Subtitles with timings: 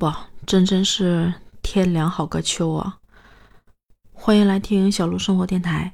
[0.00, 2.98] 哇，真真是天凉好个秋啊！
[4.12, 5.92] 欢迎来听小鹿生活电台。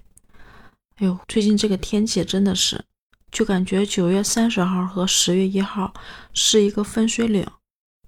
[0.96, 2.84] 哎呦，最近这个天气真的是，
[3.30, 5.94] 就感觉九月三十号和十月一号
[6.34, 7.48] 是一个分水岭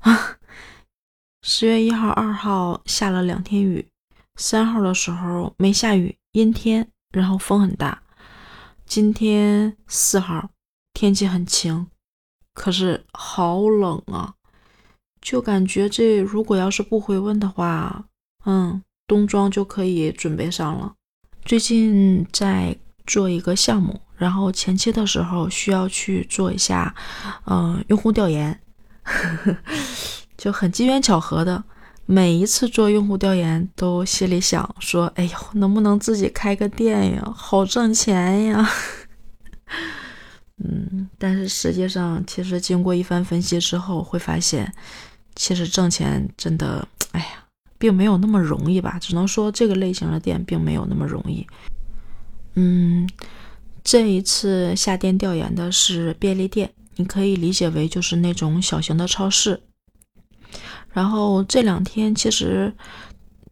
[0.01, 0.37] 啊。
[1.41, 3.89] 十月一号、二号下了两天雨，
[4.35, 8.03] 三号的时候没下雨，阴天，然后风很大。
[8.85, 10.51] 今天四号
[10.93, 11.87] 天气很晴，
[12.53, 14.35] 可是好冷啊。
[15.27, 18.05] 就感觉这如果要是不回温的话，
[18.45, 20.95] 嗯，冬装就可以准备上了。
[21.45, 22.77] 最近在
[23.09, 26.95] 做一个项目，然后前期的时候需要去做一下，
[27.47, 28.57] 嗯，用户调研，
[30.39, 31.65] 就很机缘巧合的，
[32.05, 38.71] 每一次做用户调研都心里想说，哎呦，能不能自己开个店呀，好挣钱呀。
[40.65, 44.73] 嗯，但是实际上，其实经过一番分析之后，会发现。
[45.37, 47.45] 其实挣钱真的，哎呀，
[47.79, 48.99] 并没有那么容易吧？
[48.99, 51.47] 只能说这个类型的店并没有那么容易。
[52.55, 53.09] 嗯，
[53.85, 59.61] 这一次下店调研的是便利店，你可以理解为就是那种小型的超市。
[60.91, 62.73] 然后这两天其实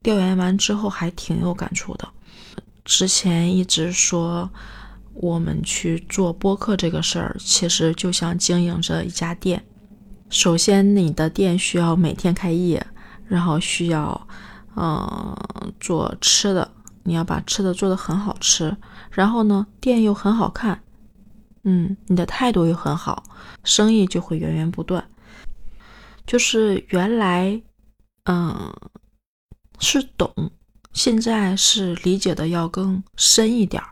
[0.03, 2.09] 调研完之后还挺有感触的。
[2.83, 4.51] 之前一直说
[5.13, 9.63] 我们去做播客这个事儿，其实就像经营着一家店。
[10.35, 12.85] 首先，你的店需要每天开业，
[13.29, 14.27] 然后需要，
[14.75, 15.33] 嗯，
[15.79, 16.69] 做吃的，
[17.05, 18.77] 你要把吃的做的很好吃，
[19.13, 20.83] 然后呢，店又很好看，
[21.63, 23.23] 嗯，你的态度又很好，
[23.63, 25.09] 生意就会源源不断。
[26.27, 27.63] 就是原来，
[28.25, 28.75] 嗯，
[29.79, 30.51] 是懂，
[30.93, 33.89] 现在是理解的要更深一点儿。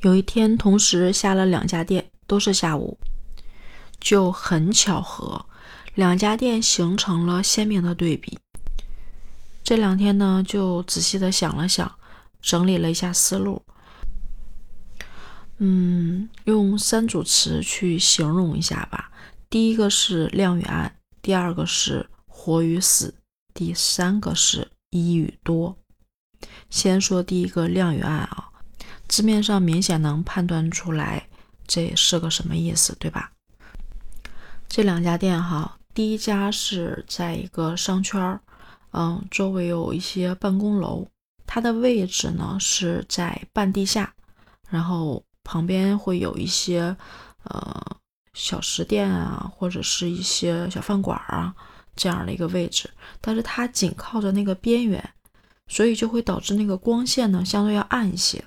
[0.00, 2.98] 有一天，同时下了两家店，都是下午。
[4.00, 5.46] 就很巧合，
[5.94, 8.38] 两家店形成了鲜明的对比。
[9.64, 11.98] 这两天呢，就仔细的想了想，
[12.40, 13.62] 整理了一下思路。
[15.58, 19.10] 嗯，用三组词去形容一下吧。
[19.48, 23.14] 第一个是亮与暗，第二个是活与死，
[23.54, 25.76] 第三个是一与多。
[26.68, 28.50] 先说第一个亮与暗啊，
[29.08, 31.26] 字面上明显能判断出来
[31.66, 33.32] 这是个什么意思，对吧？
[34.68, 38.40] 这两家店哈，第一家是在一个商圈儿，
[38.90, 41.08] 嗯，周围有一些办公楼，
[41.46, 44.12] 它的位置呢是在半地下，
[44.68, 46.94] 然后旁边会有一些
[47.44, 47.96] 呃
[48.34, 51.54] 小食店啊，或者是一些小饭馆啊
[51.94, 52.90] 这样的一个位置，
[53.22, 55.14] 但是它紧靠着那个边缘，
[55.68, 58.44] 所以就会导致那个光线呢相对要暗一些。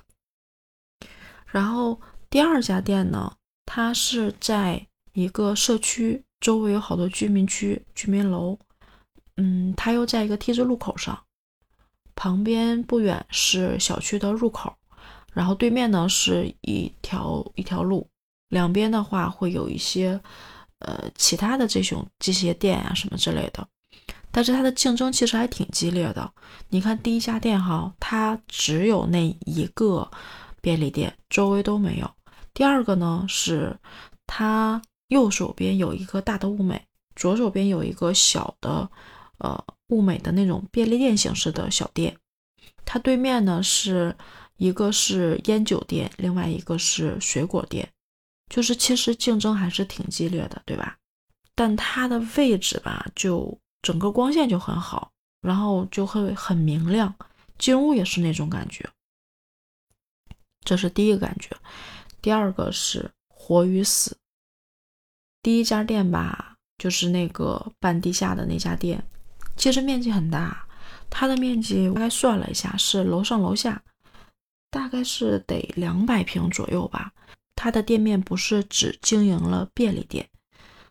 [1.46, 3.32] 然后第二家店呢，
[3.66, 4.86] 它是在。
[5.20, 8.58] 一个社区周围有好多居民区、居民楼，
[9.36, 11.22] 嗯，它又在一个 T 字路口上，
[12.14, 14.74] 旁边不远是小区的入口，
[15.32, 18.08] 然后对面呢是一条一条路，
[18.48, 20.18] 两边的话会有一些
[20.78, 23.68] 呃其他的这种这些店啊什么之类的，
[24.30, 26.32] 但是它的竞争其实还挺激烈的。
[26.70, 30.10] 你看第一家店哈，它只有那一个
[30.62, 32.10] 便利店，周围都没有。
[32.54, 33.78] 第二个呢是
[34.26, 34.80] 它。
[35.10, 36.80] 右手边有一个大的物美，
[37.14, 38.88] 左手边有一个小的，
[39.38, 42.16] 呃，物美的那种便利店形式的小店。
[42.84, 44.16] 它对面呢是
[44.56, 47.88] 一个是烟酒店，另外一个是水果店，
[48.48, 50.96] 就是其实竞争还是挺激烈的，对吧？
[51.56, 55.10] 但它的位置吧，就整个光线就很好，
[55.40, 57.12] 然后就会很明亮，
[57.58, 58.88] 进屋也是那种感觉。
[60.64, 61.50] 这是第一个感觉，
[62.22, 64.16] 第二个是活与死。
[65.42, 69.02] 第一家店吧，就是那个半地下的那家店，
[69.56, 70.66] 其实面积很大，
[71.08, 73.82] 它的面积大概算了一下，是楼上楼下，
[74.70, 77.10] 大概是得两百平左右吧。
[77.56, 80.28] 它的店面不是只经营了便利店，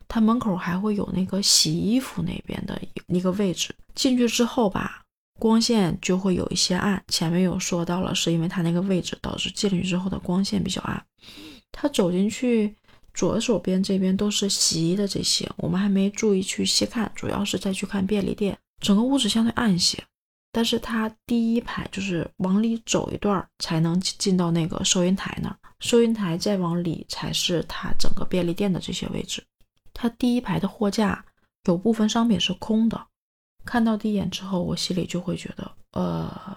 [0.08, 3.72] 它门口还会有那个洗衣服那边的一个位置。
[3.94, 5.04] 进去之后吧，
[5.38, 7.00] 光线就会有一些暗。
[7.06, 11.04] 前面有说到了，是因为它那个位置导致进去之后的光线比较暗。
[11.70, 12.74] 他走进去。
[13.20, 18.58] 左手边这边都是洗衣的这些，我们还没注意去细看，主要是再去看便利店。
[18.80, 20.02] 整个屋子相对暗一些，
[20.50, 29.44] 但是它第一排就是往里走一段才能进到那个收银台那儿，收银台再往里才是它整个便利店的这些位置。
[29.92, 31.22] 它第一排的货架
[31.64, 32.98] 有部分商品是空的，
[33.66, 36.56] 看到第一眼之后，我心里就会觉得，呃，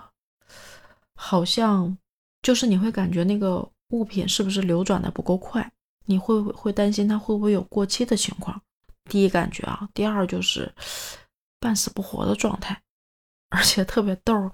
[1.16, 1.98] 好像
[2.42, 5.70] 就是你会感觉那个物品是不是流转的不够快。
[6.06, 8.62] 你会会担心它会不会有过期的情况？
[9.10, 10.74] 第一感觉啊，第二就是
[11.60, 12.82] 半死不活的状态，
[13.50, 14.52] 而且特别逗。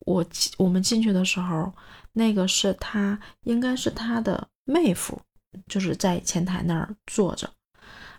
[0.00, 0.24] 我
[0.58, 1.72] 我们进去的时候，
[2.12, 5.20] 那个是他，应该是他的妹夫，
[5.66, 7.48] 就是在前台那儿坐着，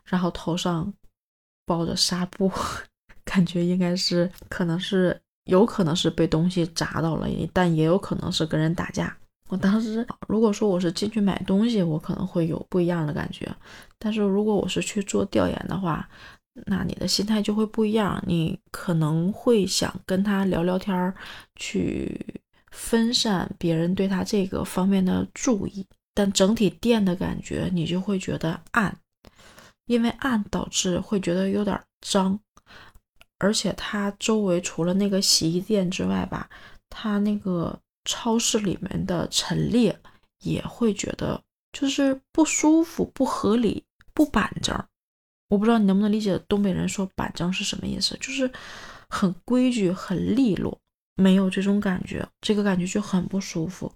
[0.03, 0.91] 然后头上
[1.65, 2.51] 包着纱布，
[3.23, 9.15] 感觉应该是可能是有可能是被东西砸到了，但也有可能是跟人打架。
[9.49, 13.55] 我当时如果说我是进去买东西，我可能会有不一样的感觉，
[13.99, 16.09] 但是如果我是去做调研的话，
[16.65, 21.13] 那你的心态就会不一样，你可能会想跟他聊聊天儿，
[21.55, 25.85] 去分散别人对他这个方面的注意。
[26.13, 28.97] 但整体店的感觉，你就会觉得暗，
[29.85, 32.39] 因为暗导致会觉得有点脏，
[33.37, 36.49] 而且它周围除了那个洗衣店之外吧，
[36.89, 39.99] 它那个超市里面的陈列
[40.39, 41.41] 也会觉得
[41.73, 44.73] 就是不舒服、不合理、不板正。
[45.49, 48.49] 我不知道你能不能理解东北人说板正是什么意思，就是
[49.07, 50.79] 很规矩、很利落，
[51.15, 53.91] 没有这种感觉，这个感觉就很不舒服。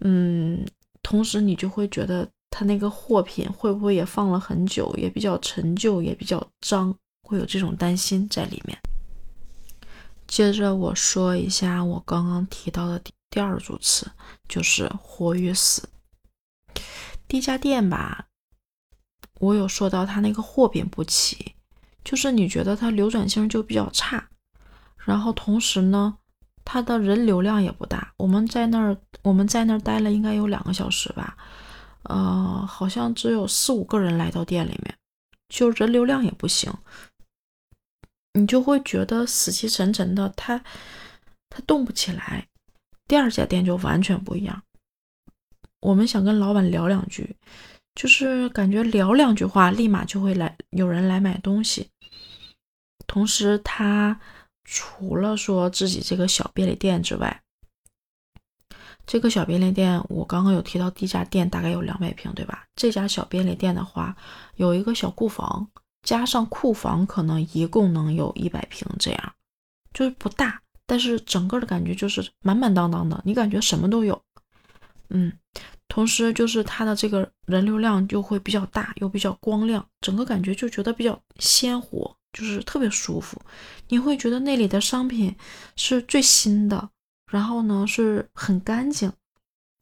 [0.00, 0.66] 嗯，
[1.02, 8.78] 同时你就会觉得他那个货品会不会也放了很久，也比较陈旧，也比较脏，会有这种担心在里面。
[10.26, 14.10] 接着我说一下我刚刚提到的第二组词，
[14.48, 15.88] 就是活与死。
[17.26, 18.26] 第一家店吧。
[19.40, 21.54] 我有说到他那个货品不齐，
[22.02, 24.28] 就是你觉得它流转性就比较差，
[24.96, 26.18] 然后同时呢，
[26.64, 28.12] 它的人流量也不大。
[28.16, 31.36] 我们在那儿我们在那儿待了应该有两个小时吧，
[32.02, 34.98] 呃，好像只有四五个人来到店里面，
[35.48, 36.72] 就人流量也不行，
[38.32, 40.64] 你就会觉得死气沉沉的，它
[41.48, 42.47] 它动不起来。
[43.08, 44.62] 第二家店就完全不一样，
[45.80, 47.34] 我们想跟老板聊两句。
[47.94, 51.90] 就是感觉聊两句话，立马就会来有人来买东西。
[53.08, 54.20] 同时，他
[54.62, 57.42] 除了说自己这个小便利店之外，
[59.04, 62.66] 这个小便利店我刚刚有提到，第一家店大概有两百平，对吧？
[62.76, 64.16] 这家小便利店的话，
[64.54, 65.68] 有一个小库房，
[66.02, 69.34] 加上库房，可能一共能有一百平，这样
[69.92, 74.20] 就是不大，但是整个的感觉就是满满当当的，你感觉什么都有，
[75.10, 75.32] 嗯。
[75.90, 83.40] 同时，就是它的这个人流量就会比较大，又比较光亮，整个感觉就觉得比较鲜活，就是特别舒服。
[83.88, 85.34] 你会觉得那里的商品
[85.76, 86.90] 是最新的，
[87.32, 89.10] 然后呢是很干净，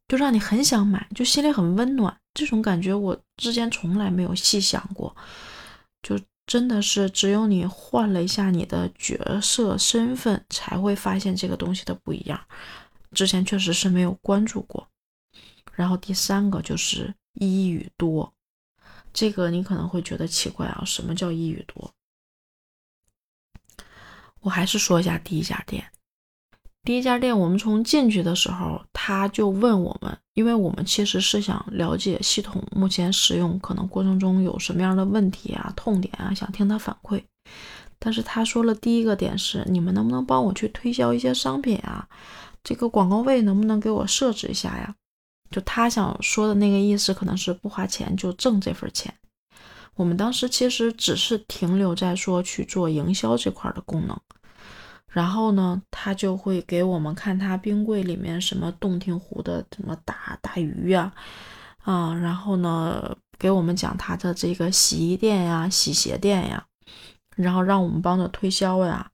[0.07, 2.17] 就让你很想买，就心里很温暖。
[2.33, 5.13] 这种感觉我之前从来没有细想过，
[6.01, 12.39] 就真的是只有你换了一下你的角色身份，才会发现这个东西的不一样。
[13.11, 14.87] 之前确实是没有关注过。
[15.75, 18.33] 然后第三个就是一语多，
[19.13, 21.93] 这个你可能会觉得奇怪啊，什么叫一语多？
[24.39, 25.91] 我还是说一下第一家店。
[26.83, 37.23] 第一家店，我们从进去的时候，他就问我们，因为我们其实是想了解系统目前使用可能过程中有什么样的问题啊、痛点啊，想听他反馈。
[37.99, 42.05] 但是他说了第一个点是，你们能不能帮我去推销一些商品啊？
[42.65, 44.93] 这个广告位能不能给我设置一下呀？
[45.51, 49.13] 就他想说的那个意思，可能是不花钱就挣这份钱。
[49.95, 54.19] 我们当时其实只是停留在说去做营销这块的功能，
[55.17, 61.11] 然后呢，他就会给我们看他冰柜里面什么洞庭湖的什么大大鱼呀，
[61.83, 66.63] 啊，然后呢，给我们讲他的这个洗衣店呀、洗鞋店呀，
[67.35, 69.09] 然后让我们帮着推销呀，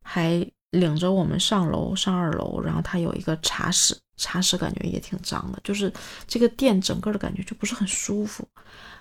[0.00, 3.98] 还领着我们上楼上二楼，然后他有一个茶室。
[4.20, 5.92] 茶室感觉也挺脏的，就是
[6.26, 8.46] 这个店整个的感觉就不是很舒服。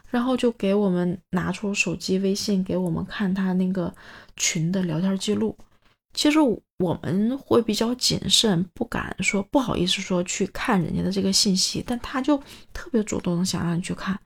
[0.10, 3.94] 然后就给我们拿出手机微信给我们看他那个
[4.36, 5.58] 群的聊天记录。
[6.18, 12.36] 其实我们会比较谨慎，不敢说不好意思说去看人家的这个信息，但他就
[12.74, 14.20] 特别主动的想让你去看。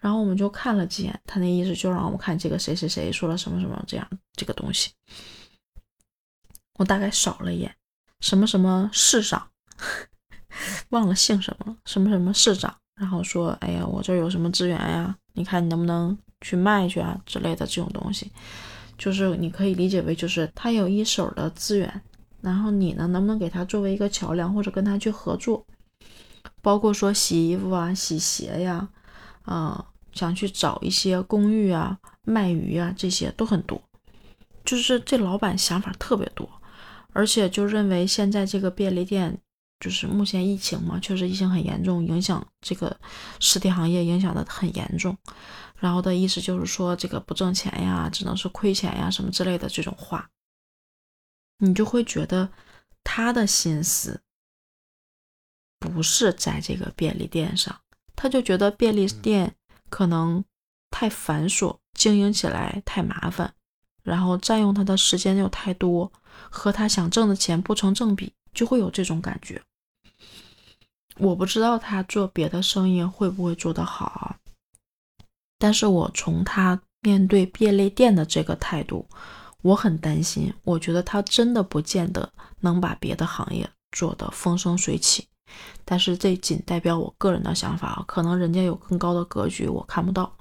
[0.00, 4.92] 然后我们就看了几眼，他那意思就让我们看这个谁谁谁说了什么什么这样这个东西。
[6.78, 7.74] 我大概扫了一眼，
[8.20, 9.48] 什么什么市长。
[10.90, 15.16] 忘了姓什么了，什么什么市长，然后说，哎呀，我这有什么资源呀？
[15.32, 18.30] 你看你能不能去卖去啊之类的这种东西，
[18.96, 22.02] 就是你可以理解为就是他有一手的资源，
[22.40, 25.66] 然后你呢能不能给他作为一个桥梁或者跟他去合作，
[26.62, 28.88] 包括说洗衣服啊、洗鞋呀，
[29.42, 33.82] 啊，想去找一些公寓啊、卖鱼啊，这些都很多，
[34.64, 36.48] 就是这老板想法特别多，
[37.12, 39.38] 而且就认为现在这个便利店。
[39.80, 42.96] 就是目前疫情嘛，确实疫情很严重，影响这个
[43.38, 45.14] 实体行业影响的很严重。
[45.80, 50.30] 然后的意思就是说这个不挣钱呀，只能是亏钱呀，什么之类的这种话，
[51.58, 52.48] 你就会觉得
[53.02, 54.22] 他的心思
[55.78, 57.80] 不是在这个便利店上，
[58.16, 59.54] 他就觉得便利店
[59.90, 60.44] 可能
[60.90, 63.52] 太繁琐，经营起来太麻烦，
[64.02, 66.10] 然后占用他的时间又太多，
[66.48, 69.62] 和他想挣的钱不成正比，就会有这种感觉。
[71.16, 74.36] 我不知道他做别的生意会不会做得好。
[75.58, 79.08] 但是我从他面对便利店的这个态度，
[79.62, 80.52] 我很担心。
[80.62, 85.26] 我觉得他真的不见得能把别的行业做得风生水起。
[85.84, 90.36] 但是这仅代表我个人的想法啊，可能人家有更高的格局，我看不到，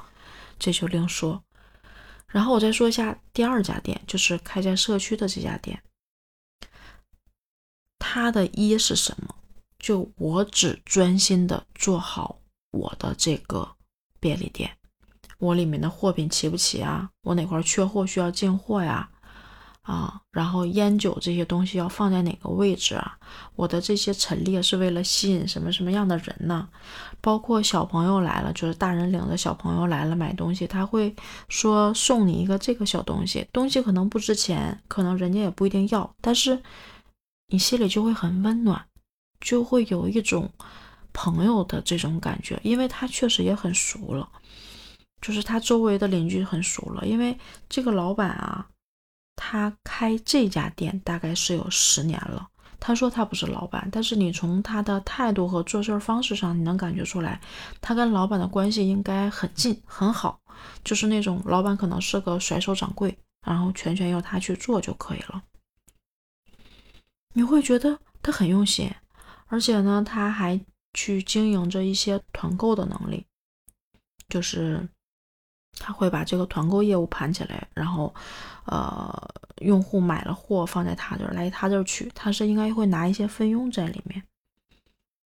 [0.57, 1.43] 这就另说。
[2.27, 5.83] 然后我再说一下第二家店，就是开在社区的这家店。
[7.99, 9.35] 它的一是什么？
[9.77, 12.39] 就我只专心的做好
[12.71, 13.75] 我的这个
[14.19, 14.75] 便利店。
[15.39, 17.09] 我里面的货品齐不齐啊？
[17.23, 19.09] 我哪块缺货需要进货呀？
[19.81, 23.17] 啊，然后烟酒这些东西要放在哪个位置啊？
[23.57, 26.69] 我的这些陈列是为了吸引什么什么样的人呢？
[27.19, 31.13] 包括小朋友来了，就是大人领着小朋友来了买东西，他会
[31.49, 36.63] 说送你一个这个小东西，东西可能不值钱，可能人家也不一定要，但是
[37.47, 38.85] 你心里就会很温暖，
[39.41, 40.49] 就会有一种
[41.11, 44.29] 朋友的这种感觉，因为他确实也很熟了。
[45.23, 47.39] 就是他周围的邻居很熟了，因为
[47.69, 48.67] 这个老板啊，
[49.37, 52.49] 他开这家店大概是有十年了。
[52.77, 57.39] 他说他不是老板，但是你从他的态度和做事方式上，你能感觉出来，
[57.79, 60.37] 他跟老板的关系应该很近很好，
[60.83, 65.41] 就是那种老板可能是个甩手掌柜，然后全权由他去做就可以了。
[67.33, 68.91] 你会觉得他很用心，
[69.47, 70.59] 而且呢，他还
[70.93, 73.25] 去经营着一些团购的能力，
[74.27, 74.85] 就是。
[75.79, 78.13] 他会把这个团购业务盘起来，然后，
[78.65, 79.11] 呃，
[79.61, 84.23] 用户买了货放在他这儿来他这儿取，他是应该会拿一些分佣在里面。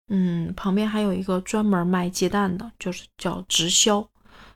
[0.10, 4.08] 嗯，旁边还有一个专门卖鸡蛋的，就是叫直销，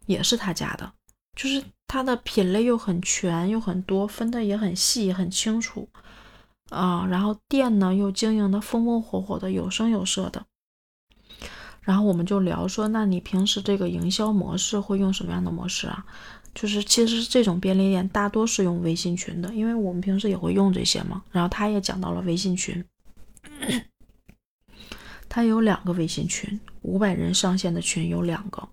[0.05, 0.91] 也是他家的，
[1.35, 5.87] 就是他的品类又很全又很多，分的也很细很清楚
[6.69, 7.07] 啊。
[7.09, 10.45] 然后店呢又经营的风风火火的，有声有色的。
[11.87, 16.05] 然后我们就聊说，那你平时这个营销模式会用什么样的模式啊？
[16.53, 21.23] 就是其实这种便利店大多是用微信群的，因为我们平时也会用这些嘛。
[21.31, 22.83] 然后他也讲到了微信群，
[25.29, 28.67] 他有两个微信群，五百人上线的群有两个。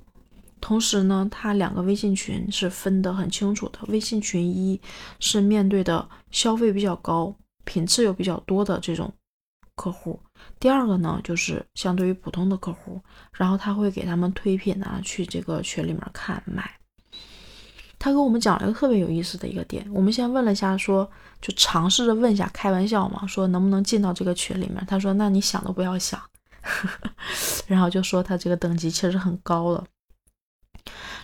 [0.60, 3.78] 同时呢，他两个微信群是分得很清楚的。
[3.86, 4.80] 微信群一
[5.20, 7.32] 是面对的消费比较高、
[7.64, 9.14] 品质又比较多的这种
[9.76, 10.20] 客户。
[10.58, 13.00] 第二个呢，就是相对于普通的客户，
[13.32, 16.78] 然后他会给他们推品啊，去这个群里面看买。
[17.98, 24.84] 他给我们讲了一个特别有意思的一个点，我们先问了一下，说就尝试着问一下，开玩笑嘛，说能不能进到这个群里面？
[24.86, 26.20] 他说，那你想都不要想。
[27.66, 29.86] 然后就说他这个等级其实很高了。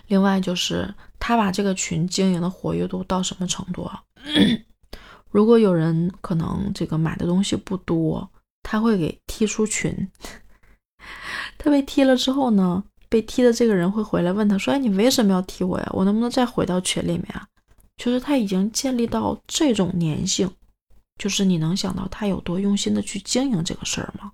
[0.07, 4.03] 另外就是他把这个群经营的活跃度到什么程度啊？
[5.31, 8.31] 如果有人可能这个买的东西不多。
[8.63, 10.11] 他会给踢出群，
[11.59, 15.89] 他被踢了之后呢，被踢的这个人会回来问他说：“哎，你为什么要踢我呀？
[15.93, 17.47] 我能不能再回到群里面啊？”
[17.97, 20.51] 就是他已经建立到这种粘性，
[21.19, 24.33] 就是你能想到他有多用心的去经营这个事儿吗？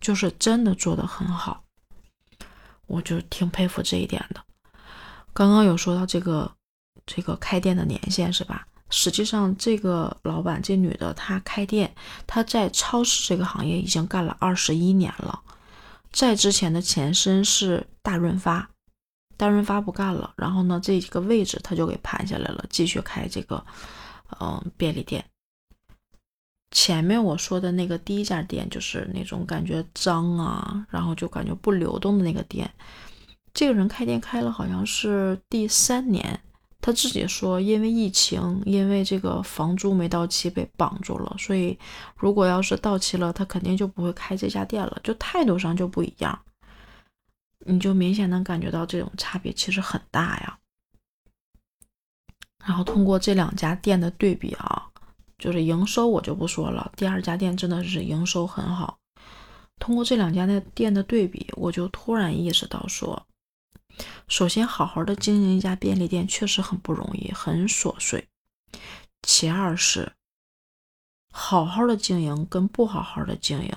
[0.00, 1.62] 就是真的做得很好，
[2.86, 4.42] 我就挺佩服这一点的。
[5.34, 6.50] 刚刚有说到这个
[7.04, 8.66] 这个开店的年限是吧？
[8.90, 11.94] 实际上，这个老板这女的，她开店，
[12.26, 15.40] 她在超市这个行业已经干了二十一年了。
[16.12, 18.68] 在之前的前身是大润发，
[19.36, 23.64] 大润发不干了，然后呢，这几个位置她就给盘下来了，继续开这个，
[24.40, 25.24] 嗯，便利店。
[26.72, 32.68] 前面我说的那个第一家店，就是那种感觉脏啊，然后就感觉不流动的那个店。
[33.54, 36.40] 这个人开店开了好像是第三年。
[36.82, 41.78] 他自己说，因为疫情，因为这个房租没到期被绑住了，所以
[42.16, 46.40] 如果要是到期了，他肯定就不会开这家店了，就态度上就不一样。
[47.66, 50.58] 你就明显能感觉到这种差别其实很大呀。
[52.64, 54.86] 然后通过这两家店的对比啊，
[55.38, 58.96] 就是营收我就不说了，第二家店真的是营收很好。
[59.78, 63.26] 通过这两家的店的对比，我就突然意识到说。
[64.28, 68.28] 首先，好好的经营一家便利店确实很不容易，很琐碎。
[69.22, 70.12] 其二是，
[71.32, 73.72] 好好的经营跟不好好的经营，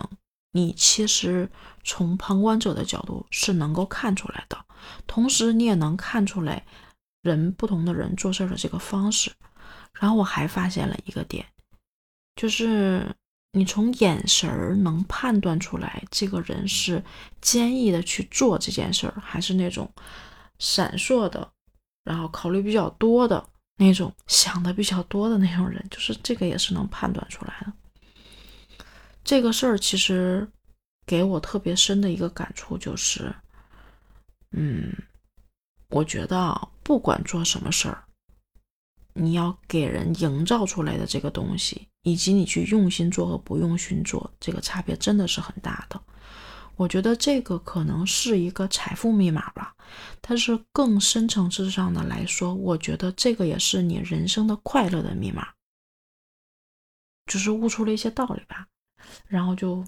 [0.52, 1.50] 你其实
[1.84, 4.66] 从旁观者的角度是能够看出来的。
[5.08, 6.66] 同时你也能看出来
[7.22, 9.32] 人不同的人做事的这个方式。
[10.00, 11.46] 然后我还发现了一个点，
[12.36, 13.16] 就是
[13.56, 17.04] 你从眼神儿能判断出来这个人是
[17.40, 19.88] 坚毅的去做这件事儿，还是那种
[20.58, 21.52] 闪烁的，
[22.04, 27.74] 然后考虑比较多的那种，想的比较多的那种人，就是这个也是能判断出来的。
[29.24, 30.48] 这个事儿其实
[31.06, 33.34] 给我特别深的一个感触就是，
[34.52, 34.92] 嗯，
[35.90, 38.04] 我觉得不管做什么事儿。
[39.14, 46.00] 你要给人营造出来的这个东西，以及你去用心做和不用心做，这个差别真的是很大的。
[46.76, 49.76] 我觉得这个可能是一个财富密码吧，
[50.22, 55.48] 但是更深层次上的来说，我觉得这个也是你人生的快乐的密码。
[57.28, 58.68] 就是悟出了一些道理吧，
[59.28, 59.86] 然后就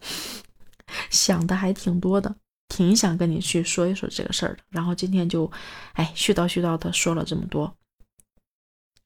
[1.10, 2.34] 想的还挺多的，
[2.70, 4.64] 挺想跟你去说一说这个事儿的。
[4.70, 5.52] 然后今天就，
[5.94, 7.76] 哎，絮叨絮叨的说了这么多。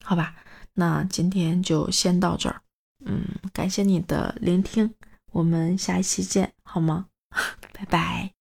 [0.04, 0.36] 好吧，
[0.74, 2.62] 那今天就先到这儿。
[3.06, 4.94] 嗯，感谢你的聆听，
[5.32, 7.08] 我们下一期见，好吗？
[7.74, 8.34] 拜拜。